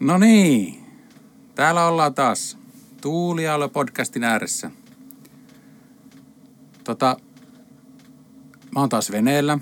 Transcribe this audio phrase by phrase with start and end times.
[0.00, 0.86] No niin,
[1.54, 2.58] täällä ollaan taas
[3.00, 4.70] Tuulialo podcastin ääressä.
[6.84, 7.16] Tota,
[8.74, 9.58] mä oon taas veneellä.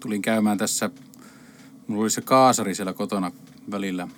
[0.00, 0.90] Tulin käymään tässä,
[1.86, 3.32] mulla oli se kaasari siellä kotona
[3.70, 4.08] välillä.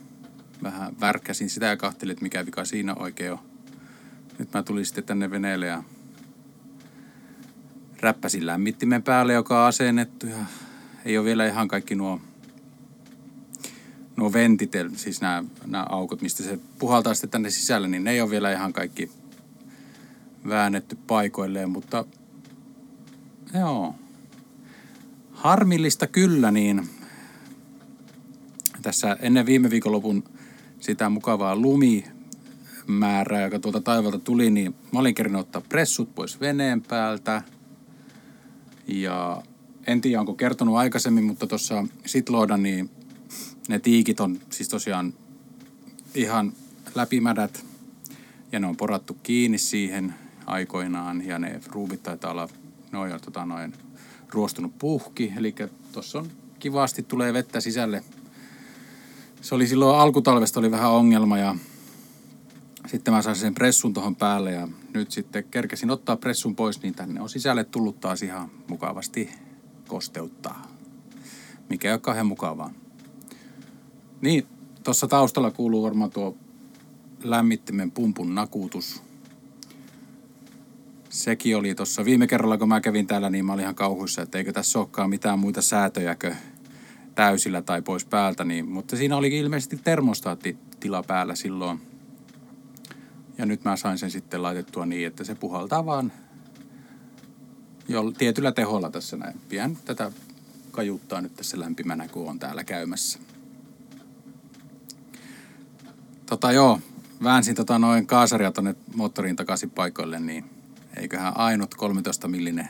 [0.62, 3.38] Vähän värkkäsin sitä ja kahtelin, että mikä vika siinä oikein on.
[4.38, 5.82] Nyt mä tulin sitten tänne veneelle ja
[8.00, 10.44] räppäsin lämmittimen päälle, joka on asennettu ja
[11.04, 12.20] ei ole vielä ihan kaikki nuo
[14.16, 18.20] nuo ventit, siis nämä, nämä aukot, mistä se puhaltaa sitten tänne sisälle, niin ne ei
[18.20, 19.10] ole vielä ihan kaikki
[20.48, 22.04] väännetty paikoilleen, mutta
[23.54, 23.94] joo.
[25.32, 26.88] Harmillista kyllä, niin
[28.82, 30.24] tässä ennen viime viikonlopun
[30.80, 36.82] sitä mukavaa lumimäärää, joka tuolta taivalta tuli, niin mä olin kerinyt ottaa pressut pois veneen
[36.82, 37.42] päältä.
[38.86, 39.42] Ja
[39.86, 42.90] en tiedä, onko kertonut aikaisemmin, mutta tuossa Sitloodan, niin
[43.68, 45.14] ne tiikit on siis tosiaan
[46.14, 46.52] ihan
[46.94, 47.64] läpimädät
[48.52, 50.14] ja ne on porattu kiinni siihen
[50.46, 52.48] aikoinaan ja ne ruuvit taitaa olla,
[53.10, 53.72] jo tota, noin
[54.28, 55.54] ruostunut puhki, eli
[55.92, 58.04] tuossa on kivasti tulee vettä sisälle.
[59.40, 61.56] Se oli silloin alkutalvesta oli vähän ongelma ja
[62.86, 66.94] sitten mä sain sen pressun tuohon päälle ja nyt sitten kerkesin ottaa pressun pois, niin
[66.94, 69.30] tänne on sisälle tullut taas ihan mukavasti
[69.88, 70.68] kosteuttaa.
[71.68, 72.70] Mikä ei ole kauhean mukavaa.
[74.24, 74.46] Niin,
[74.84, 76.36] tuossa taustalla kuuluu varmaan tuo
[77.22, 79.02] lämmittimen pumpun nakutus.
[81.08, 84.38] Sekin oli tuossa viime kerralla, kun mä kävin täällä, niin mä olin ihan kauhuissa, että
[84.38, 86.34] eikö tässä olekaan mitään muita säätöjäkö
[87.14, 88.44] täysillä tai pois päältä.
[88.44, 91.80] Niin, mutta siinä oli ilmeisesti termostaattitila päällä silloin.
[93.38, 96.12] Ja nyt mä sain sen sitten laitettua niin, että se puhaltaa vaan
[97.88, 99.40] jo tietyllä teholla tässä näin.
[99.48, 100.12] Pidän tätä
[100.70, 103.18] kajuttaa nyt tässä lämpimänä, kun on täällä käymässä.
[106.34, 106.80] Tota joo,
[107.22, 110.44] väänsin tota noin kaasaria tonne moottoriin takaisin paikoille, niin
[110.96, 112.68] eiköhän ainut 13 millinen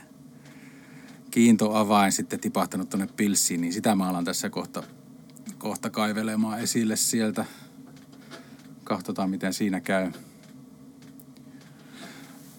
[1.31, 4.83] kiintoavain sitten tipahtanut tonne pilssiin, niin sitä mä alan tässä kohta,
[5.59, 7.45] kohta kaivelemaan esille sieltä.
[8.85, 10.13] Katsotaan, miten siinä käy.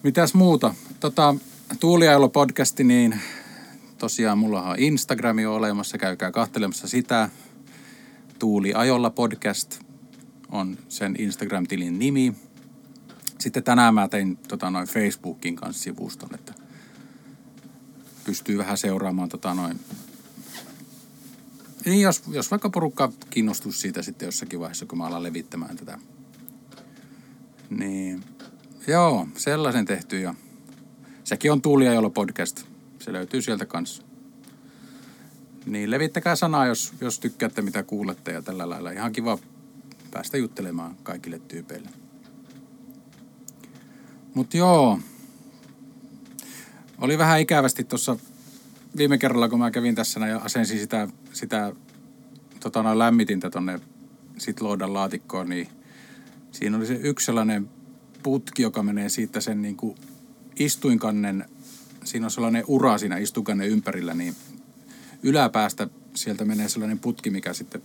[0.03, 0.75] Mitäs muuta?
[0.99, 1.35] Tota,
[1.79, 3.21] Tuuliailo podcasti, niin
[3.97, 7.29] tosiaan mulla on Instagrami olemassa, käykää kahtelemassa sitä.
[8.39, 9.84] Tuuliajolla podcast
[10.55, 12.35] on sen Instagram-tilin nimi.
[13.39, 16.53] Sitten tänään mä tein tota, noin Facebookin kanssa sivuston, että
[18.25, 19.79] pystyy vähän seuraamaan tota, noin.
[21.85, 25.99] Niin jos, jos vaikka porukka kiinnostus siitä sitten jossakin vaiheessa, kun mä alan levittämään tätä.
[27.69, 28.23] Niin,
[28.87, 30.35] joo, sellaisen tehty ja
[31.23, 32.63] sekin on Tuulia Jolo podcast.
[32.99, 34.03] Se löytyy sieltä kanssa.
[35.65, 38.91] Niin levittäkää sanaa, jos, jos tykkäätte mitä kuulette ja tällä lailla.
[38.91, 39.39] Ihan kiva
[40.15, 41.89] päästä juttelemaan kaikille tyypeille.
[44.33, 44.99] Mutta joo,
[46.97, 48.17] oli vähän ikävästi tuossa
[48.97, 51.73] viime kerralla, kun mä kävin tässä ja asensin sitä, sitä
[52.59, 53.79] tota noin lämmitintä tonne
[54.37, 55.67] sit loodan laatikkoon, niin
[56.51, 57.69] siinä oli se yksi sellainen
[58.23, 59.97] putki, joka menee siitä sen niin kuin
[60.55, 61.45] istuinkannen,
[62.03, 64.35] siinä on sellainen ura siinä istuinkannen ympärillä, niin
[65.23, 67.81] yläpäästä sieltä menee sellainen putki, mikä sitten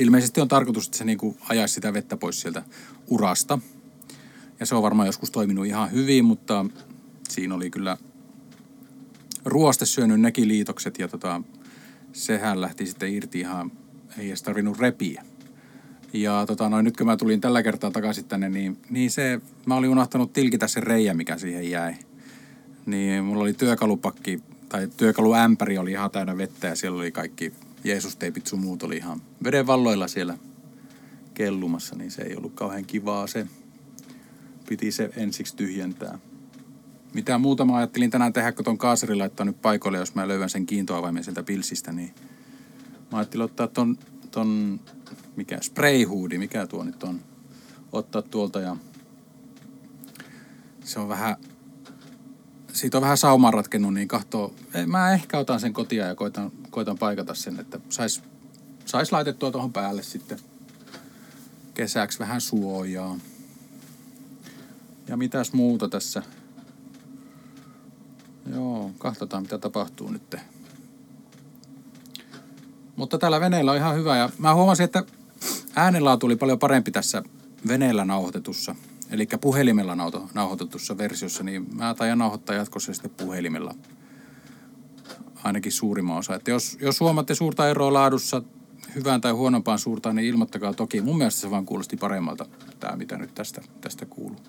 [0.00, 2.62] ilmeisesti on tarkoitus, että se niin kuin ajaisi sitä vettä pois sieltä
[3.06, 3.58] urasta.
[4.60, 6.66] Ja se on varmaan joskus toiminut ihan hyvin, mutta
[7.28, 7.96] siinä oli kyllä
[9.44, 11.42] ruoste syönyt nekin liitokset ja tota,
[12.12, 13.72] sehän lähti sitten irti ihan,
[14.18, 15.24] ei edes tarvinnut repiä.
[16.12, 19.76] Ja tota, noin, nyt kun mä tulin tällä kertaa takaisin tänne, niin, niin se, mä
[19.76, 21.94] olin unohtanut tilkitä sen reijä, mikä siihen jäi.
[22.86, 27.52] Niin mulla oli työkalupakki, tai työkaluämpäri oli ihan täynnä vettä ja siellä oli kaikki
[27.84, 30.38] Jeesus-teipit sun muut oli ihan veden valloilla siellä
[31.34, 33.46] kellumassa, niin se ei ollut kauhean kivaa se.
[34.68, 36.18] Piti se ensiksi tyhjentää.
[37.14, 40.50] Mitä muuta mä ajattelin tänään tehdä, kun ton kaaseri laittaa nyt paikoille, jos mä löydän
[40.50, 42.14] sen kiintoavaimen sieltä pilsistä, niin
[43.12, 43.98] mä ajattelin ottaa ton,
[44.30, 44.80] ton
[45.36, 47.20] mikä sprayhoodi, mikä tuo nyt on,
[47.92, 48.76] ottaa tuolta ja
[50.84, 51.36] se on vähän
[52.72, 54.54] siitä on vähän saumaa ratkennut, niin kahtoo,
[54.86, 58.22] mä ehkä otan sen kotia ja koitan, koitan paikata sen, että sais,
[58.86, 60.38] sais laitettua tuohon päälle sitten
[61.74, 63.18] kesäksi vähän suojaa.
[65.08, 66.22] Ja mitäs muuta tässä?
[68.52, 70.36] Joo, katsotaan mitä tapahtuu nyt.
[72.96, 75.04] Mutta täällä veneellä on ihan hyvä ja mä huomasin, että
[75.76, 77.22] äänenlaatu oli paljon parempi tässä
[77.68, 78.74] veneellä nauhoitetussa–
[79.10, 79.96] eli puhelimella
[80.34, 83.74] nauhoitetussa versiossa, niin mä taidan nauhoittaa jatkossa sitten puhelimella
[85.44, 86.34] ainakin suurimman osa.
[86.34, 88.42] Että jos, jos huomaatte suurta eroa laadussa,
[88.94, 91.00] hyvään tai huonompaan suuntaan, niin ilmoittakaa toki.
[91.00, 92.46] Mun mielestä se vaan kuulosti paremmalta,
[92.80, 94.40] tämä mitä nyt tästä, tästä kuuluu.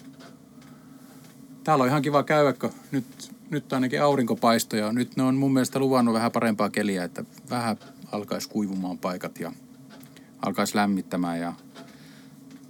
[1.64, 5.36] Täällä on ihan kiva käydä, kun nyt, nyt ainakin aurinko paistoi ja nyt ne on
[5.36, 7.78] mun mielestä luvannut vähän parempaa keliä, että vähän
[8.12, 9.52] alkaisi kuivumaan paikat ja
[10.46, 11.54] alkaisi lämmittämään ja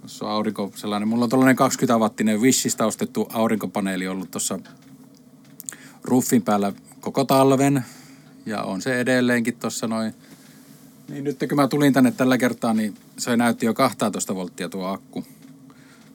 [0.02, 4.58] tuossa on aurinko sellainen, mulla on tällainen 20 wattinen Wishistä ostettu aurinkopaneeli ollut tuossa
[6.04, 7.84] ruffin päällä koko talven
[8.46, 10.14] ja on se edelleenkin tuossa noin.
[11.08, 14.86] Niin nyt kun mä tulin tänne tällä kertaa, niin se näytti jo 12 volttia tuo
[14.86, 15.24] akku.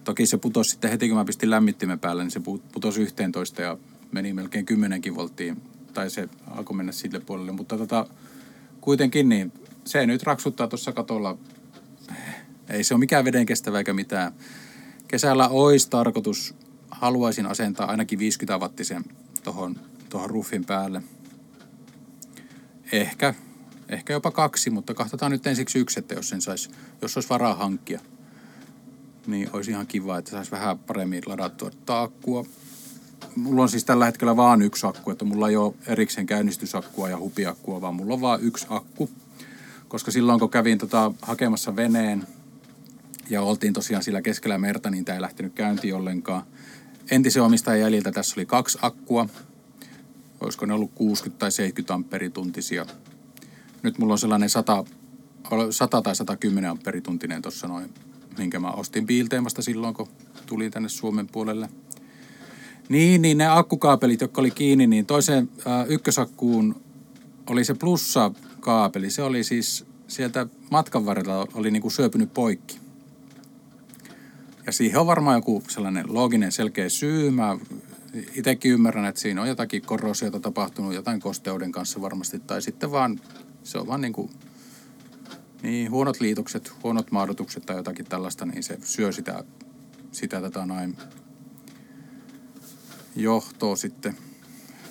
[0.04, 2.42] Toki se putosi sitten heti, kun mä pistin lämmittimen päälle, niin se
[2.72, 3.78] putosi 11 ja
[4.12, 5.62] meni melkein 10 volttiin.
[5.94, 8.07] Tai se alkoi mennä sille puolelle, mutta tota,
[8.81, 9.54] kuitenkin niin
[9.86, 11.38] se nyt raksuttaa tuossa katolla.
[12.69, 14.31] Ei se ole mikään veden kestävä eikä mitään.
[15.07, 16.55] Kesällä olisi tarkoitus,
[16.91, 19.03] haluaisin asentaa ainakin 50 wattisen
[19.43, 19.79] tuohon
[20.09, 21.03] tohon ruffin päälle.
[22.91, 23.33] Ehkä,
[23.89, 26.69] ehkä jopa kaksi, mutta katsotaan nyt ensiksi yksi, että jos sen sais,
[27.01, 27.99] jos olisi varaa hankkia–
[29.27, 32.45] niin olisi ihan kiva, että saisi vähän paremmin ladattua akkua.
[33.35, 37.17] Mulla on siis tällä hetkellä vaan yksi akku, että mulla ei ole erikseen käynnistysakkua ja
[37.17, 39.09] hupiakkua, vaan mulla on vaan yksi akku.
[39.87, 42.27] Koska silloin kun kävin tota, hakemassa veneen
[43.29, 46.44] ja oltiin tosiaan sillä keskellä merta, niin tämä ei lähtenyt käyntiin ollenkaan.
[47.12, 49.29] Entisen omistajan jäljiltä tässä oli kaksi akkua.
[50.41, 52.85] Olisiko ne ollut 60 tai 70 amperituntisia.
[53.83, 54.85] Nyt mulla on sellainen 100,
[55.71, 57.94] 100 tai 110 amperituntinen tuossa noin
[58.38, 60.07] minkä mä ostin Biilteemasta silloin, kun
[60.45, 61.69] tulin tänne Suomen puolelle.
[62.89, 66.81] Niin, niin ne akkukaapelit, jotka oli kiinni, niin toiseen äh, ykkösakkuun
[67.50, 69.09] oli se plussa-kaapeli.
[69.09, 72.79] Se oli siis sieltä matkan varrella oli niinku syöpynyt poikki.
[74.67, 77.31] Ja siihen on varmaan joku sellainen looginen selkeä syy.
[77.31, 77.57] Mä
[78.35, 82.39] itsekin ymmärrän, että siinä on jotakin korrosiota tapahtunut, jotain kosteuden kanssa varmasti.
[82.39, 83.19] Tai sitten vaan,
[83.63, 84.29] se on vaan niin kuin
[85.61, 89.43] niin, huonot liitokset, huonot maadotukset tai jotakin tällaista, niin se syö sitä,
[90.11, 90.97] sitä tätä näin
[93.15, 94.17] johtoa sitten.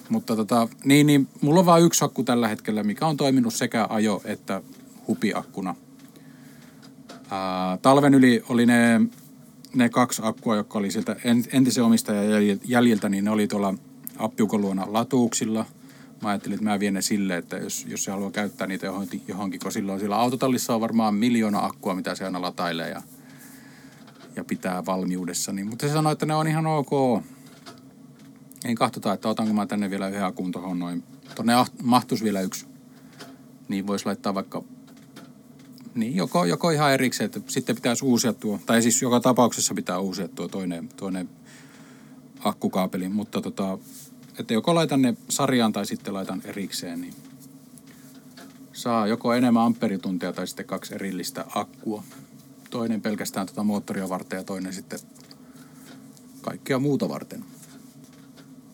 [0.08, 3.87] Mutta tota, niin, niin, mulla on vain yksi akku tällä hetkellä, mikä on toiminut sekä
[3.90, 4.62] ajo- että
[5.08, 5.75] hupiakkuna.
[7.31, 9.00] Ää, talven yli oli ne,
[9.76, 11.17] ne kaksi akkua, jotka oli sieltä
[11.52, 13.75] entisen omistajan jäljiltä, niin ne oli tuolla
[14.19, 15.67] appiukon luona latuuksilla–
[16.23, 19.23] mä ajattelin, että mä vien ne sille, että jos, jos se haluaa käyttää niitä johonkin,
[19.28, 23.02] johonkin kun silloin sillä autotallissa on varmaan miljoona akkua, mitä se aina latailee ja,
[24.37, 25.52] ja pitää valmiudessa.
[25.52, 27.23] Niin, mutta se sanoi, että ne on ihan ok.
[28.64, 31.05] Ei katsota, että otanko mä tänne vielä yhden akun tuohon noin.
[31.34, 31.52] Tuonne
[31.82, 32.67] mahtuisi vielä yksi.
[33.69, 34.64] Niin voisi laittaa vaikka
[35.97, 39.99] niin, joko, joko ihan erikseen, että sitten pitäisi uusia tuo, tai siis joka tapauksessa pitää
[39.99, 41.29] uusia tuo toinen, toinen
[42.41, 43.79] akkukaapeli, mutta tota,
[44.39, 47.15] että joko laitan ne sarjaan tai sitten laitan erikseen, niin
[48.73, 52.03] saa joko enemmän amperituntia tai sitten kaksi erillistä akkua.
[52.71, 54.99] Toinen pelkästään tuota moottoria varten ja toinen sitten
[56.41, 57.45] kaikkea muuta varten.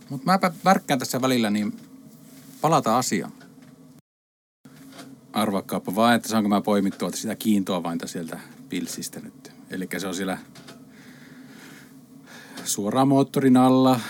[0.08, 1.76] Mutta mäpä värkkään tässä välillä, niin
[2.60, 3.32] palata asiaan.
[5.32, 8.38] Arvakkaapa vaan, että saanko mä poimittua sitä kiintoa vain sieltä
[8.68, 9.52] pilsistä nyt.
[9.70, 10.38] Eli se on siellä
[12.64, 14.00] suoraan moottorin alla,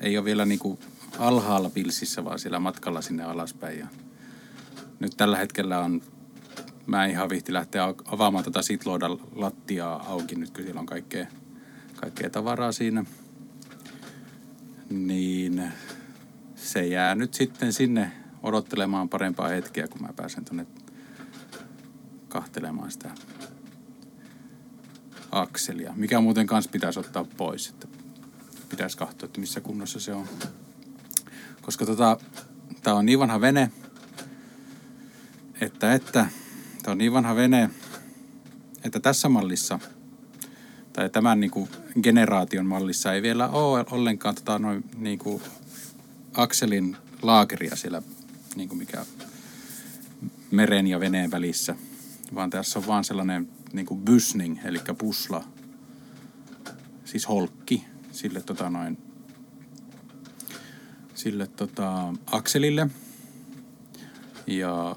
[0.00, 0.78] ei ole vielä niin kuin
[1.18, 3.78] alhaalla pilsissä, vaan siellä matkalla sinne alaspäin.
[3.78, 3.86] Ja
[5.00, 6.02] nyt tällä hetkellä on,
[6.86, 11.26] mä en ihan vihti lähteä avaamaan tätä sitloodan lattiaa auki nyt, kun siellä on kaikkea,
[11.96, 13.04] kaikkea tavaraa siinä.
[14.90, 15.72] Niin
[16.54, 20.66] se jää nyt sitten sinne odottelemaan parempaa hetkeä, kun mä pääsen tuonne
[22.28, 23.10] kahtelemaan sitä
[25.32, 25.92] akselia.
[25.96, 27.88] Mikä muuten kanssa pitäisi ottaa pois, että
[28.68, 30.26] pitäisi katsoa, että missä kunnossa se on.
[31.62, 32.16] Koska tota,
[32.82, 33.70] tää on niin vanha vene,
[35.60, 36.26] että, että
[36.82, 37.70] tää on niin vanha vene,
[38.84, 39.78] että tässä mallissa
[40.92, 41.68] tai tämän niin kuin
[42.02, 45.42] generaation mallissa ei vielä ole ollenkaan tota, noin, niin kuin
[46.34, 48.02] akselin laakeria siellä,
[48.54, 49.06] niin kuin mikä
[50.50, 51.76] meren ja veneen välissä,
[52.34, 55.44] vaan tässä on vaan sellainen niin kuin bysning, eli pusla,
[57.04, 58.98] siis holkki, sille, tota noin,
[61.14, 62.90] sille tota, akselille.
[64.46, 64.96] Ja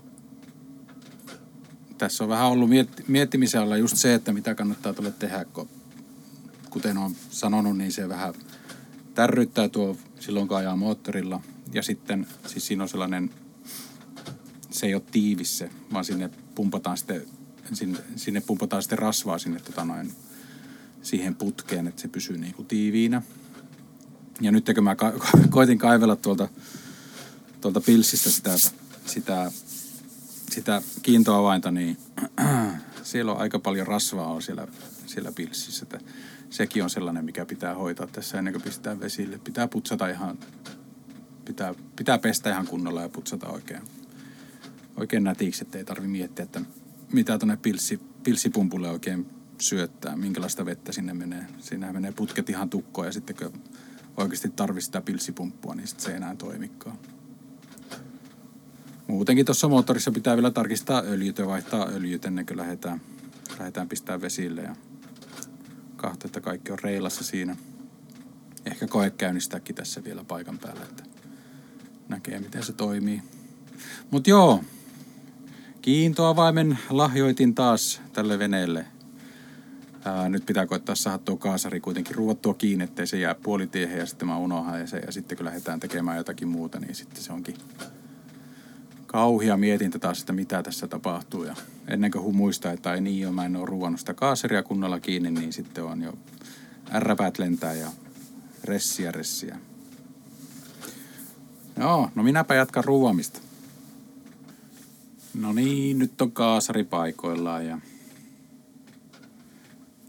[1.97, 5.69] tässä on vähän ollut miet- alla just se, että mitä kannattaa tuolle tehdä, kun
[6.69, 8.33] kuten on sanonut, niin se vähän
[9.15, 11.41] tärryttää tuo silloin, kun ajaa moottorilla.
[11.73, 13.29] Ja sitten, siis siinä on sellainen,
[14.73, 17.25] se ei ole tiivis se, vaan sinne pumpataan sitten,
[17.73, 20.13] sinne, sinne pumpataan sitten rasvaa sinne tota noin,
[21.01, 23.21] siihen putkeen, että se pysyy niin kuin tiiviinä.
[24.41, 25.13] Ja nyt kun mä ka-
[25.49, 26.47] koitin kaivella tuolta,
[27.61, 28.57] tuolta pilsistä sitä,
[29.05, 29.51] sitä
[30.53, 31.97] sitä kiintoavainta, niin
[33.03, 34.67] siellä on aika paljon rasvaa on siellä,
[35.05, 35.83] siellä pilssissä.
[35.83, 35.99] Että
[36.49, 39.37] sekin on sellainen, mikä pitää hoitaa tässä ennen kuin pistetään vesille.
[39.37, 40.37] Pitää putsata ihan,
[41.45, 43.81] pitää, pitää pestä ihan kunnolla ja putsata oikein,
[44.95, 46.61] oikein nätiksi, että ei tarvi miettiä, että
[47.13, 49.25] mitä tuonne pilssi, pilssipumpulle oikein
[49.59, 51.45] syöttää, minkälaista vettä sinne menee.
[51.59, 53.61] Siinä menee putket ihan tukkoon ja sitten kun
[54.17, 56.97] oikeasti tarvitsee sitä pilssipumppua, niin sitten se ei enää toimikaan.
[59.07, 63.01] Muutenkin tuossa moottorissa pitää vielä tarkistaa öljyt ja vaihtaa öljyt ennen kuin lähdetään,
[63.59, 64.75] lähdetään pistää vesille ja
[65.95, 67.55] kahta, että kaikki on reilassa siinä.
[68.65, 71.03] Ehkä koe käynnistääkin tässä vielä paikan päällä, että
[72.09, 73.23] näkee miten se toimii.
[74.11, 74.63] Mutta joo,
[75.83, 78.85] kiintoavaimen lahjoitin taas tälle veneelle.
[80.05, 84.05] Ää, nyt pitää koittaa saada tuo kaasari kuitenkin ruuvattua kiinni, ettei se jää puolitiehen ja
[84.05, 87.33] sitten mä unohan ja, se, ja sitten kun lähdetään tekemään jotakin muuta, niin sitten se
[87.33, 87.55] onkin
[89.07, 91.43] kauhia mietintä taas, että mitä tässä tapahtuu.
[91.43, 91.55] Ja
[91.87, 95.31] ennen kuin muistaa, että ei niin ole, mä en ole ruuannut sitä kaaseria kunnolla kiinni,
[95.31, 96.13] niin sitten on jo
[96.91, 97.91] ärräpäät lentää ja
[98.63, 99.57] ressiä ressiä.
[101.77, 103.52] Joo, no minäpä jatkan ruuamista.
[105.33, 107.79] No niin, nyt on kaasari paikoillaan ja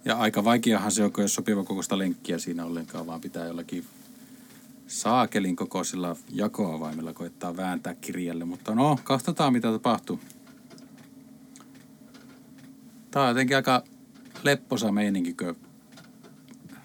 [0.05, 3.85] ja aika vaikeahan se on, kun jos sopiva kokoista lenkkiä siinä ollenkaan, vaan pitää jollakin
[4.87, 8.45] saakelin kokoisilla jakoavaimilla koittaa vääntää kirjalle.
[8.45, 10.21] Mutta no, katsotaan mitä tapahtuu.
[13.11, 13.85] Tää on jotenkin aika
[14.43, 15.57] lepposa meininki, kun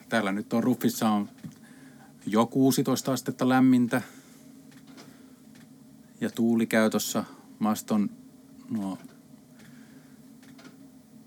[0.09, 1.29] täällä nyt on ruffissa on
[2.25, 4.01] jo 16 astetta lämmintä
[6.21, 7.23] ja tuuli käytössä.
[7.59, 8.09] Maston
[8.69, 8.97] nuo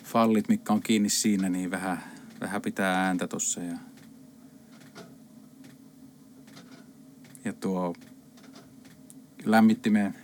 [0.05, 2.03] fallit, mikä on kiinni siinä, niin vähän,
[2.41, 3.61] vähän pitää ääntä tossa.
[3.61, 3.79] Ja,
[7.45, 7.95] ja tuo
[9.45, 10.15] lämmittimen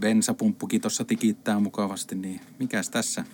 [0.00, 3.24] bensapumppukin tuossa tikittää mukavasti, niin mikäs tässä?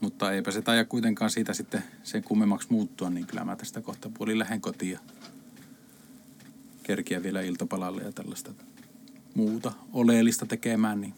[0.00, 4.10] Mutta eipä se taja kuitenkaan siitä sitten sen kummemmaksi muuttua, niin kyllä mä tästä kohta
[4.18, 4.98] puolin lähden kotiin ja
[6.82, 8.54] kerkiä vielä iltapalalle ja tällaista
[9.34, 11.14] muuta oleellista tekemään, niin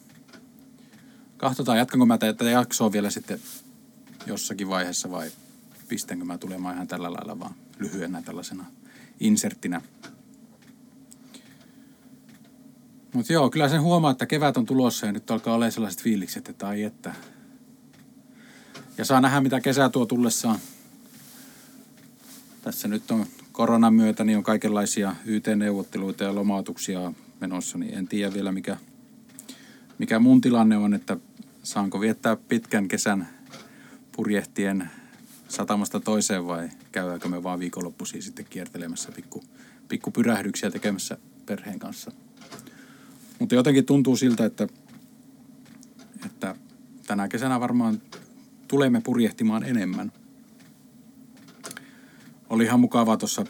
[1.45, 3.41] Katsotaan, jatkanko mä tätä jaksoa vielä sitten
[4.27, 5.31] jossakin vaiheessa vai
[5.89, 8.65] pistänkö mä tulemaan ihan tällä lailla vaan lyhyenä tällaisena
[9.21, 9.81] inserttinä.
[13.13, 16.49] Mutta joo, kyllä sen huomaa, että kevät on tulossa ja nyt alkaa olla sellaiset fiilikset,
[16.49, 17.15] että ai että.
[18.99, 20.59] Ja saa nähdä, mitä kesä tuo tullessaan.
[22.63, 28.35] Tässä nyt on koronan myötä, niin on kaikenlaisia YT-neuvotteluita ja lomautuksia menossa, niin en tiedä
[28.35, 28.77] vielä mikä,
[29.99, 31.17] mikä mun tilanne on, että
[31.63, 33.29] saanko viettää pitkän kesän
[34.13, 34.91] purjehtien
[35.49, 39.45] satamasta toiseen vai käydäänkö me vaan viikonloppuisin sitten kiertelemässä pikku,
[39.89, 42.13] pikku pyrähdyksiä tekemässä perheen kanssa.
[43.39, 44.69] Mutta jotenkin tuntuu siltä, että,
[46.27, 46.57] että
[47.07, 48.03] tänä kesänä varmaan
[48.69, 50.13] tulemme purjehtimaan enemmän.
[52.51, 53.45] Oli ihan mukavaa tuossa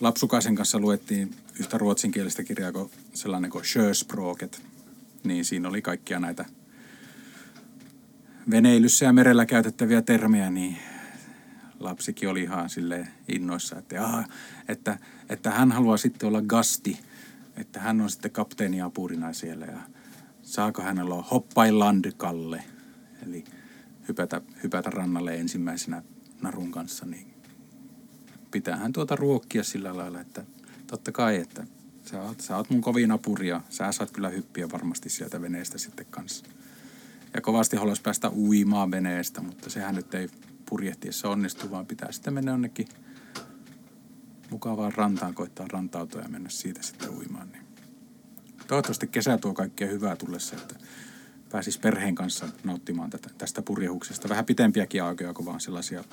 [0.00, 4.62] Lapsukaisen kanssa luettiin yhtä ruotsinkielistä kirjaa kuin sellainen kuin Sjöspråket–
[5.24, 6.44] niin siinä oli kaikkia näitä
[8.50, 10.76] veneilyssä ja merellä käytettäviä termejä, niin
[11.80, 14.24] lapsikin oli ihan sille innoissa, että, aha,
[14.68, 14.98] että,
[15.28, 17.00] että hän haluaa sitten olla gasti,
[17.56, 19.80] että hän on sitten kapteeni apurina siellä ja
[20.42, 22.64] saako hänellä olla hoppailandkalle,
[23.26, 23.44] eli
[24.08, 26.02] hypätä, hypätä rannalle ensimmäisenä
[26.42, 27.34] narun kanssa, niin
[28.50, 30.44] pitäähän tuota ruokkia sillä lailla, että
[30.90, 31.64] totta kai, että
[32.10, 33.60] Sä oot, sä oot mun kovin apuria.
[33.70, 36.46] Sä saat kyllä hyppiä varmasti sieltä veneestä sitten kanssa.
[37.34, 40.28] Ja kovasti haluaisi päästä uimaan veneestä, mutta sehän nyt ei
[40.68, 42.88] purjehtiessa onnistu, vaan pitää sitten mennä jonnekin
[44.50, 47.48] mukavaan rantaan, koittaa rantautua ja mennä siitä sitten uimaan.
[47.52, 47.64] Niin.
[48.66, 50.74] Toivottavasti kesä tuo kaikkea hyvää tullessa, että
[51.50, 54.28] pääsis perheen kanssa nauttimaan tätä, tästä purjehuksesta.
[54.28, 56.04] Vähän pitempiäkin aikoja kuin vaan sellaisia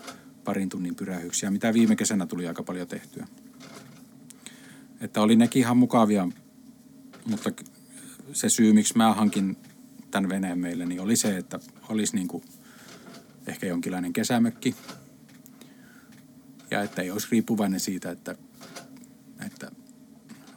[0.43, 3.27] parin tunnin pyrähyksiä, mitä viime kesänä tuli aika paljon tehtyä.
[5.05, 6.27] Että oli nekin ihan mukavia,
[7.25, 7.51] mutta
[8.33, 9.57] se syy, miksi mä hankin
[10.11, 11.59] tämän veneen meille, niin oli se, että
[11.89, 12.43] olisi niin kuin
[13.47, 14.75] ehkä jonkinlainen kesämökki.
[16.71, 18.35] Ja että ei olisi riippuvainen siitä, että,
[19.45, 19.71] että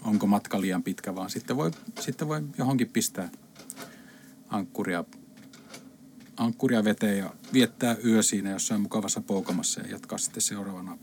[0.05, 3.31] onko matka liian pitkä, vaan sitten voi, sitten voi johonkin pistää
[4.49, 5.05] ankkuria,
[6.37, 10.99] ankkuria veteen ja viettää yö siinä jossain mukavassa poukamassa ja jatkaa sitten seuraavana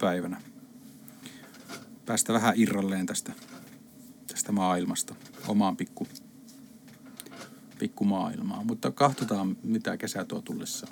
[0.00, 0.40] päivänä
[2.06, 3.32] päästä vähän irralleen tästä,
[4.26, 5.14] tästä maailmasta,
[5.48, 6.08] omaan pikku,
[7.78, 8.66] pikku maailmaan.
[8.66, 10.86] Mutta katsotaan, mitä kesä tuo tullessa.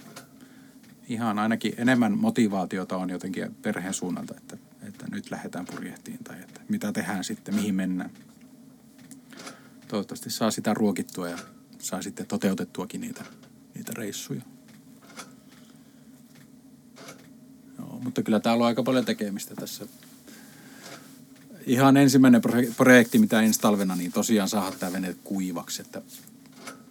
[1.09, 6.61] Ihan ainakin enemmän motivaatiota on jotenkin perheen suunnalta, että, että nyt lähdetään purjehtiin tai että
[6.69, 8.11] mitä tehdään sitten, mihin mennään.
[9.89, 11.39] Toivottavasti saa sitä ruokittua ja
[11.79, 13.25] saa sitten toteutettuakin niitä,
[13.75, 14.43] niitä reissuja.
[17.79, 19.87] Joo, mutta kyllä täällä on aika paljon tekemistä tässä.
[21.67, 22.43] Ihan ensimmäinen
[22.77, 26.03] projekti, mitä ensi talvena, niin tosiaan saada tämä vene kuivaksi, että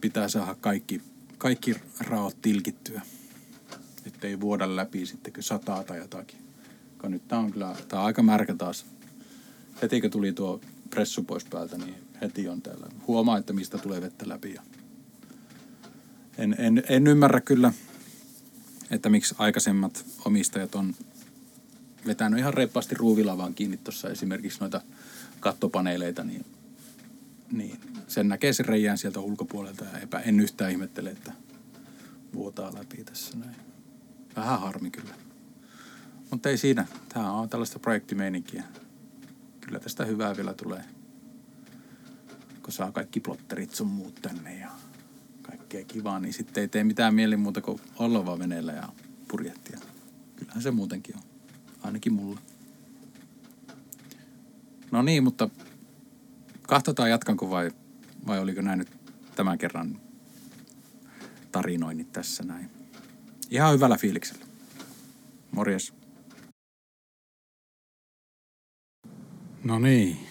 [0.01, 1.01] pitää saada kaikki,
[1.37, 3.01] kaikki raot tilkittyä.
[4.05, 6.39] Että ei vuoda läpi sitten, kun sataa tai jotakin.
[7.01, 8.85] Kun nyt tää on kyllä, tää on aika märkä taas.
[9.81, 12.87] Heti kun tuli tuo pressu pois päältä, niin heti on täällä.
[13.07, 14.55] Huomaa, että mistä tulee vettä läpi.
[16.37, 17.73] En, en, en ymmärrä kyllä,
[18.91, 20.95] että miksi aikaisemmat omistajat on
[22.05, 24.81] vetänyt ihan reippaasti ruuvilavaan kiinni tuossa esimerkiksi noita
[25.39, 26.45] kattopaneeleita, niin,
[27.51, 31.31] niin sen näkee sen reijään sieltä ulkopuolelta ja epä, en yhtään ihmettele, että
[32.33, 33.55] vuotaa läpi tässä näin.
[34.35, 35.15] Vähän harmi kyllä.
[36.31, 36.87] Mutta ei siinä.
[37.09, 38.63] Tämä on tällaista projektimeininkiä.
[39.61, 40.83] Kyllä tästä hyvää vielä tulee.
[42.63, 44.71] Kun saa kaikki plotterit sun muut tänne ja
[45.41, 48.89] kaikkea kivaa, niin sitten ei tee mitään mieli muuta kuin olla vaan veneellä ja
[49.27, 49.79] purjehtia.
[50.35, 51.32] Kyllähän se muutenkin on.
[51.83, 52.39] Ainakin mulla.
[54.91, 55.49] No niin, mutta
[56.61, 57.71] katsotaan jatkanko vai,
[58.27, 58.89] vai oliko näin nyt
[59.35, 60.01] tämän kerran
[61.51, 62.69] tarinoinnit tässä näin.
[63.49, 64.45] Ihan hyvällä fiiliksellä.
[65.51, 65.93] Morjes.
[69.63, 70.27] No niin.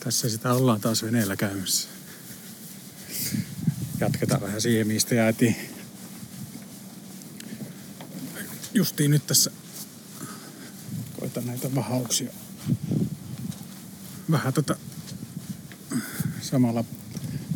[0.00, 1.88] Tässä sitä ollaan taas veneellä käymässä.
[4.00, 5.77] Jatketaan vähän siihen, mistä jäätiin.
[8.78, 9.50] Justiin nyt tässä
[11.20, 12.30] koitan näitä vahauksia
[14.30, 14.76] vähän tota
[16.40, 16.84] samalla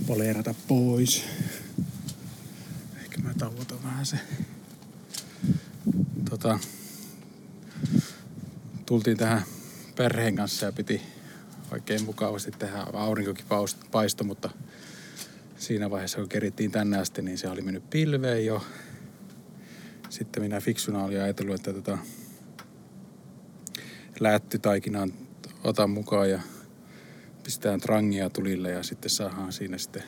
[0.07, 1.25] poleerata pois.
[2.97, 4.19] Ehkä mä tauotan vähän se.
[6.31, 6.59] Tota,
[8.87, 9.43] tultiin tähän
[9.97, 11.02] perheen kanssa ja piti
[11.71, 13.47] oikein mukavasti tehdä aurinkokin
[13.91, 14.50] paisto, mutta
[15.59, 18.64] siinä vaiheessa kun kerittiin tänne asti, niin se oli mennyt pilveen jo.
[20.12, 21.98] Sitten minä fiksuna olin ajatellut, että tota,
[24.20, 25.12] lättytaikinaan
[25.64, 26.40] otan mukaan ja
[27.44, 30.03] pistetään trangia tulille ja sitten saadaan siinä sitten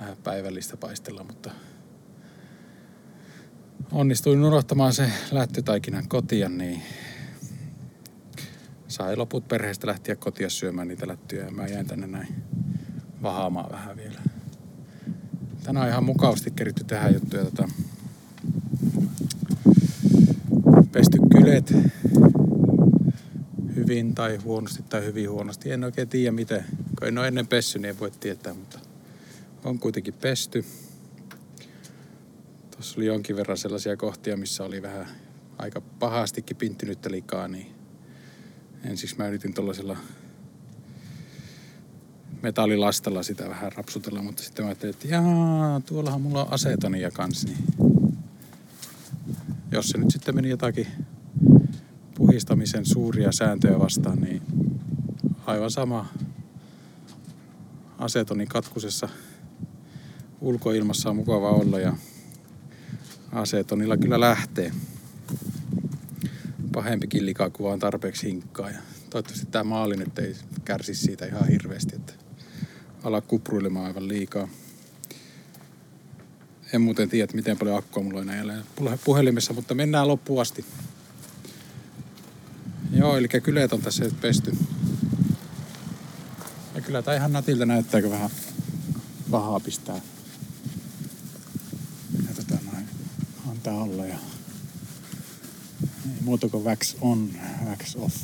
[0.00, 1.50] vähän päivällistä paistella, mutta
[3.92, 6.82] onnistuin unohtamaan se lättytaikinan kotia, niin
[8.88, 12.44] sai loput perheestä lähteä kotia syömään niitä lättyjä ja mä jäin tänne näin
[13.22, 14.20] vahaamaan vähän vielä.
[15.64, 17.44] Tänään on ihan mukavasti keritty tähän juttuja.
[17.44, 17.68] Tota,
[20.92, 21.74] pesty kylet
[23.76, 25.70] hyvin tai huonosti tai hyvin huonosti.
[25.70, 26.64] En oikein tiedä miten.
[26.98, 28.78] Kun en ole ennen pessy, niin en voi tietää, mutta
[29.64, 30.64] on kuitenkin pesty.
[32.70, 35.06] Tuossa oli jonkin verran sellaisia kohtia, missä oli vähän
[35.58, 37.66] aika pahastikin pinttynyttä likaa, niin
[38.84, 39.96] ensiksi mä yritin tuollaisella
[42.42, 47.48] metallilastalla sitä vähän rapsutella, mutta sitten mä ajattelin, että jaa, tuollahan mulla on asetonia kanssa,
[47.48, 47.58] niin
[49.72, 50.86] jos se nyt sitten meni jotakin
[52.28, 54.42] puhistamisen suuria sääntöjä vastaan, niin
[55.46, 56.08] aivan sama
[57.98, 59.08] asetonin katkusessa
[60.40, 61.96] ulkoilmassa on mukava olla ja
[63.32, 64.72] asetonilla kyllä lähtee.
[66.72, 68.70] Pahempikin lika, kun vaan tarpeeksi hinkkaa.
[68.70, 68.78] Ja
[69.10, 72.12] toivottavasti tämä maali nyt ei kärsi siitä ihan hirveästi, että
[73.04, 74.48] ala kupruilemaan aivan liikaa.
[76.72, 78.62] En muuten tiedä, miten paljon akkua mulla on enää
[79.04, 80.64] puhelimessa, mutta mennään loppuun asti.
[82.98, 84.56] Joo, eli kyleet on tässä nyt pesty.
[86.74, 88.30] Ja kyllä tää ihan natilta näyttääkö vähän
[89.30, 90.00] pahaa pistää.
[92.28, 92.88] Ja tota noin,
[93.50, 94.18] antaa alla ja
[96.06, 97.30] ei muuta kuin wax on,
[97.68, 98.16] wax off.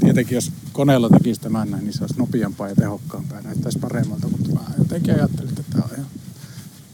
[0.00, 4.52] Tietenkin jos koneella tekisi tämän näin, niin se olisi nopeampaa ja tehokkaampaa näyttäisi paremmalta, mutta
[4.52, 6.10] mä jotenkin ajattelin, että tämä on ihan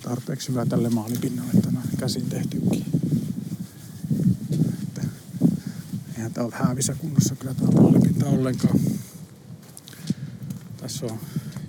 [0.03, 2.94] tarpeeksi hyvä tälle maalipinnalle, että käsin tehtykin.
[6.35, 8.81] Tää on häävissä kunnossa kyllä tää maalipinta ollenkaan.
[10.77, 11.21] Tässä on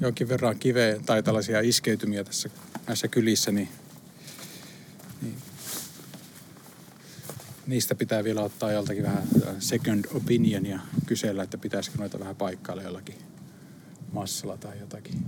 [0.01, 2.49] jonkin verran kiveä tai tällaisia iskeytymiä tässä
[2.87, 3.69] näissä kylissä, niin,
[5.21, 5.35] niin
[7.67, 9.27] niistä pitää vielä ottaa joltakin vähän
[9.59, 13.15] second opinion ja kysellä, että pitäisikö noita vähän paikkailla jollakin
[14.11, 15.25] massalla tai jotakin.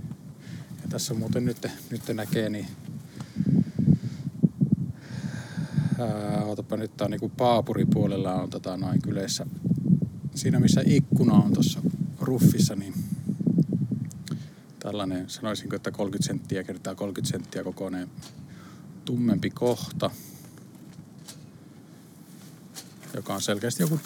[0.82, 2.66] Ja tässä muuten nyt, nyt näkee, niin
[5.98, 9.46] ää, otapa nyt tää on niinku paapuripuolella on tota noin kyleissä.
[10.34, 11.80] Siinä missä ikkuna on tuossa
[12.20, 12.94] ruffissa, niin
[14.78, 18.08] tällainen, sanoisinko, että 30 senttiä kertaa 30 senttiä kokoinen
[19.04, 20.10] tummempi kohta,
[23.14, 24.00] joka on selkeästi joku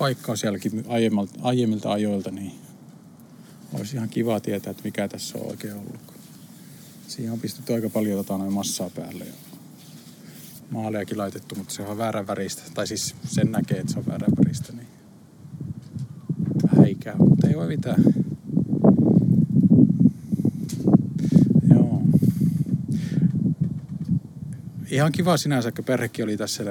[0.45, 2.53] jälki aiemmilta, aiemmilta ajoilta, niin
[3.73, 6.01] olisi ihan kiva tietää, että mikä tässä on oikein ollut.
[7.09, 9.52] Siihen on pistetty aika paljon tota, noin massaa päälle ja
[10.73, 12.63] maalejakin laitettu, mutta se on väärän väristä.
[12.75, 14.87] Tai siis sen näkee, että se on väärän väristä, niin
[16.63, 18.05] vähän ikää, mutta ei voi mitään.
[21.71, 22.03] Joo.
[24.91, 26.65] Ihan kiva sinänsä, kun perhekin oli tässä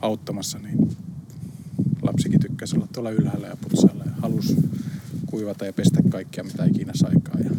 [0.00, 0.96] auttamassa, niin
[2.02, 4.56] lapsikin tykkäsi olla tuolla ylhäällä ja putsailla ja halusi
[5.26, 7.44] kuivata ja pestä kaikkia, mitä ikinä saikaan.
[7.44, 7.50] Ja...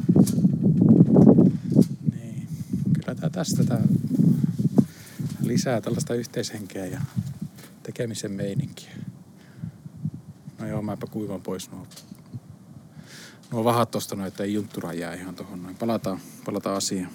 [2.11, 2.47] Niin.
[2.93, 3.81] Kyllä tää tästä tää
[5.43, 7.01] lisää tällaista yhteishenkeä ja
[7.83, 8.91] tekemisen meininkiä.
[10.59, 11.87] No joo, mäpä kuivan pois nuo,
[13.51, 15.75] nuo vahat tosta noin, että ei junttura jää ihan tohon noin.
[15.75, 17.11] Palataan, palataan asiaan.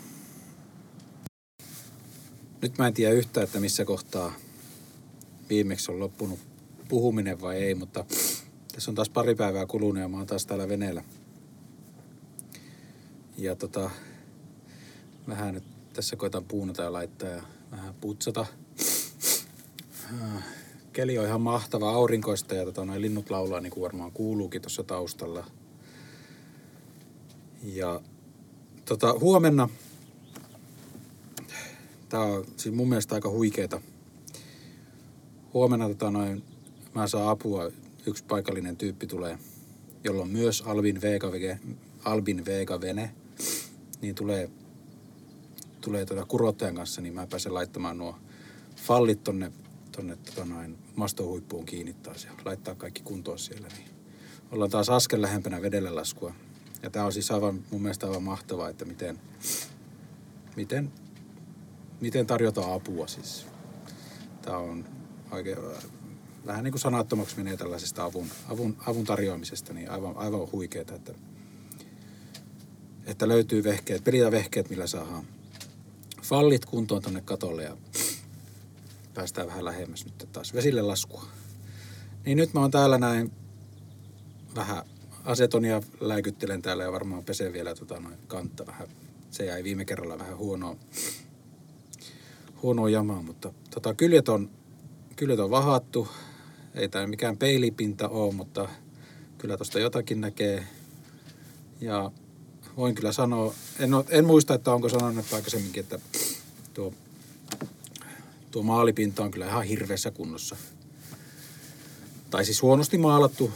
[2.62, 4.32] Nyt mä en tiedä yhtään, että missä kohtaa
[5.48, 6.38] viimeksi on loppunut
[6.88, 8.04] puhuminen vai ei, mutta
[8.72, 11.04] tässä on taas pari päivää kulunut ja mä oon taas täällä veneellä.
[13.38, 13.90] Ja tota,
[15.28, 18.46] vähän nyt tässä koitan puunata ja laittaa ja vähän putsata.
[20.92, 24.82] Keli on ihan mahtava aurinkoista ja tota, noin linnut laulaa niin kuin varmaan kuuluukin tuossa
[24.82, 25.46] taustalla.
[27.62, 28.00] Ja
[28.84, 29.68] tota, huomenna,
[32.08, 33.80] tää on siis mun mielestä aika huikeeta.
[35.54, 36.44] Huomenna tota, noin,
[36.94, 37.70] mä saan apua,
[38.06, 39.38] yksi paikallinen tyyppi tulee,
[40.04, 41.30] jolla on myös Albin Vega,
[42.04, 43.14] Albin Vega vene,
[44.00, 44.50] niin tulee
[45.88, 48.16] tulee tuota kurottajan kanssa, niin mä pääsen laittamaan nuo
[48.76, 49.52] fallit tonne,
[49.92, 53.68] tonne tota noin, mastohuippuun kiinni taas ja laittaa kaikki kuntoon siellä.
[53.68, 53.88] Niin
[54.50, 56.34] ollaan taas askel lähempänä vedelle laskua.
[56.82, 59.20] Ja tämä on siis aivan, mun mielestä aivan mahtavaa, että miten,
[60.56, 60.92] miten,
[62.00, 63.46] miten tarjotaan apua siis.
[64.42, 64.84] Tämä on
[65.30, 65.58] oikein,
[66.46, 71.14] vähän niin kuin sanattomaksi menee tällaisesta avun, avun, avun tarjoamisesta, niin aivan, aivan huikeeta, että,
[73.06, 75.37] että löytyy vehkeet, pelit vehkeet, millä saadaan
[76.28, 77.76] fallit kuntoon tonne katolle ja
[79.14, 81.24] päästään vähän lähemmäs nyt taas vesille laskua.
[82.24, 83.32] Niin nyt mä oon täällä näin
[84.54, 84.82] vähän
[85.24, 88.88] asetonia lääkyttelen täällä ja varmaan pesee vielä tota noin kantta vähän.
[89.30, 90.76] Se jäi viime kerralla vähän huonoa,
[92.62, 94.50] huonoa jamaa, mutta tota, kyljet, on,
[95.16, 96.08] kyljet on vahattu.
[96.74, 98.68] Ei tämä mikään peilipinta ole, mutta
[99.38, 100.66] kyllä tuosta jotakin näkee.
[101.80, 102.10] Ja
[102.78, 105.98] voin kyllä sanoa, en, ole, en muista, että onko sanonut aikaisemminkin, että
[106.74, 106.94] tuo,
[108.50, 110.56] tuo maalipinta on kyllä ihan hirveässä kunnossa.
[112.30, 113.52] Tai siis huonosti maalattu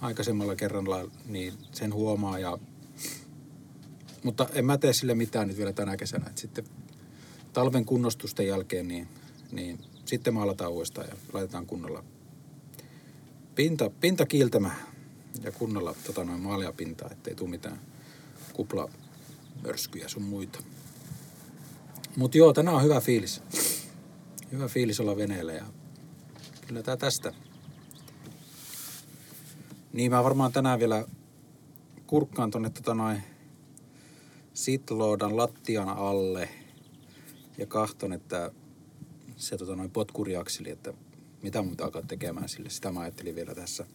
[0.00, 2.38] aikaisemmalla kerralla, niin sen huomaa.
[2.38, 2.58] Ja,
[4.22, 6.26] mutta en mä tee sille mitään nyt vielä tänä kesänä.
[6.26, 6.64] Et sitten
[7.52, 9.08] talven kunnostusten jälkeen, niin,
[9.52, 12.04] niin sitten maalataan uudestaan ja laitetaan kunnolla
[13.54, 14.76] pinta, pinta kiiltämään
[15.44, 17.80] ja kunnolla tota noin maalia pintaa, ettei tule mitään
[18.60, 20.58] kuplamörskyjä sun muita.
[22.16, 23.42] Mutta joo, tänään on hyvä fiilis.
[24.52, 25.64] Hyvä fiilis olla veneellä ja
[26.66, 27.32] kyllä tää tästä.
[29.92, 31.04] Niin mä varmaan tänään vielä
[32.06, 33.22] kurkkaan tonne tota noin
[34.54, 36.48] sitloodan lattian alle
[37.58, 38.50] ja kahton, että
[39.36, 40.94] se tota noin potkuriakseli, että
[41.42, 42.70] mitä muuta alkaa tekemään sille.
[42.70, 43.86] Sitä mä ajattelin vielä tässä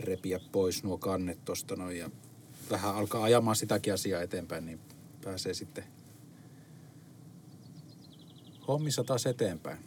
[0.00, 2.10] repiä pois nuo kannet tosta noin ja
[2.70, 4.80] vähän alkaa ajamaan sitäkin asiaa eteenpäin, niin
[5.24, 5.84] pääsee sitten
[8.68, 9.78] hommissa taas eteenpäin.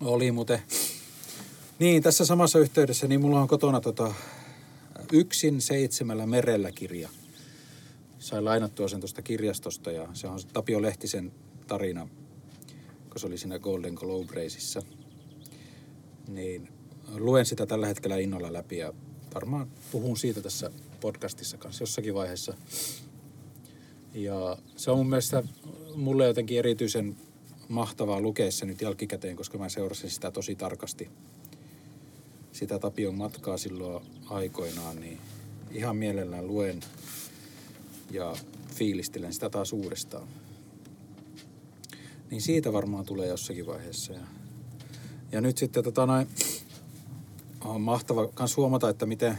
[0.00, 0.62] Oli muuten.
[1.78, 4.14] Niin, tässä samassa yhteydessä, niin mulla on kotona tota,
[5.12, 7.08] Yksin seitsemällä merellä kirja.
[8.18, 11.32] Sain lainattua sen tuosta kirjastosta ja se on Tapio Lehtisen
[11.66, 12.08] tarina,
[13.10, 14.82] kun se oli siinä Golden Globe Raceissa.
[16.28, 16.68] Niin
[17.14, 18.92] luen sitä tällä hetkellä innolla läpi ja
[19.34, 22.54] varmaan puhun siitä tässä podcastissa kanssa jossakin vaiheessa.
[24.14, 25.42] Ja se on mun mielestä
[25.94, 27.16] mulle jotenkin erityisen
[27.68, 31.10] mahtavaa lukea se nyt jälkikäteen, koska mä seurasin sitä tosi tarkasti.
[32.52, 35.18] Sitä Tapion matkaa silloin aikoinaan, niin
[35.70, 36.80] ihan mielellään luen
[38.10, 38.36] ja
[38.74, 40.28] fiilistelen sitä taas uudestaan.
[42.30, 44.12] Niin siitä varmaan tulee jossakin vaiheessa.
[44.12, 44.20] Ja,
[45.32, 46.28] ja nyt sitten tota noin,
[47.60, 49.38] on mahtava myös huomata, että miten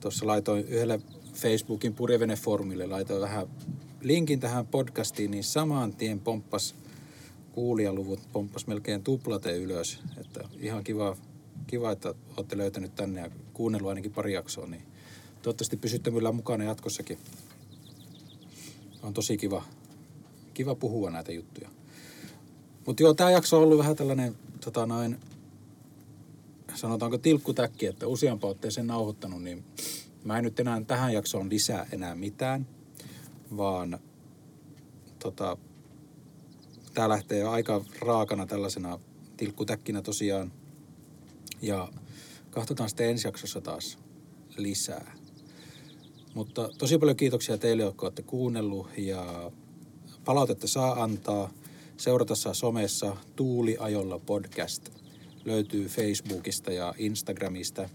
[0.00, 1.00] tuossa laitoin yhdelle
[1.34, 3.46] Facebookin purjevene-foorumille, laitoin vähän
[4.00, 6.74] linkin tähän podcastiin, niin saman tien pomppas
[7.52, 10.00] kuulijaluvut, pomppas melkein tuplate ylös.
[10.20, 11.16] Että ihan kiva,
[11.66, 14.82] kiva, että olette löytänyt tänne ja kuunnellut ainakin pari jaksoa, niin
[15.42, 17.18] toivottavasti pysytte kyllä mukana jatkossakin.
[19.02, 19.64] On tosi kiva,
[20.54, 21.68] kiva puhua näitä juttuja.
[22.86, 24.34] Mutta joo, tämä jakso on ollut vähän tällainen
[24.64, 25.18] tota noin,
[26.74, 29.64] sanotaanko tilkkutäkki, että useampaan otteeseen nauhoittanut, niin
[30.24, 32.66] mä en nyt enää tähän jaksoon lisää enää mitään,
[33.56, 33.98] vaan
[35.18, 35.56] tota,
[36.94, 38.98] tää lähtee aika raakana tällaisena
[39.36, 40.52] tilkkutäkkinä tosiaan.
[41.62, 41.88] Ja
[42.50, 43.98] katsotaan sitten ensi jaksossa taas
[44.56, 45.16] lisää.
[46.34, 49.50] Mutta tosi paljon kiitoksia teille, jotka olette kuunnellut ja
[50.24, 51.52] palautetta saa antaa.
[51.96, 54.90] Seurata saa somessa Tuuliajolla podcast.
[55.44, 57.88] Löytyy Facebookista ja Instagramista.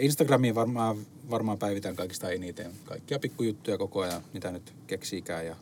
[0.00, 0.96] Instagramiin varmaan,
[1.30, 5.46] varmaan päivitän kaikista eniten kaikkia pikkujuttuja koko ajan, mitä nyt keksiikään.
[5.46, 5.56] Ja,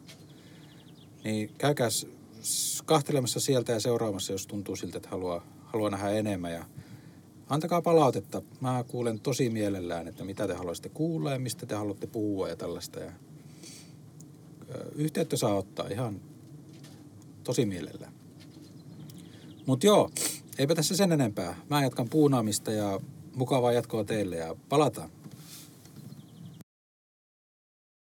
[1.25, 2.07] niin käykääs
[2.43, 6.53] s- kahtelemassa sieltä ja seuraamassa, jos tuntuu siltä, että haluaa, haluaa nähdä enemmän.
[6.53, 6.65] Ja
[7.49, 8.43] antakaa palautetta.
[8.61, 12.57] Mä kuulen tosi mielellään, että mitä te haluaisitte kuulla ja mistä te haluatte puhua ja
[12.57, 13.01] tällaista.
[13.01, 13.12] Ja,
[14.95, 16.21] yhteyttä saa ottaa ihan
[17.45, 18.12] tosi mielellään.
[19.67, 20.11] Mutta joo,
[20.59, 21.55] eipä tässä sen enempää.
[21.71, 23.01] Mä jatkan puunaamista ja
[23.37, 25.11] mukavaa jatkoa teille ja palataan.